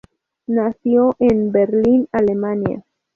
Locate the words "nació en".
0.47-1.51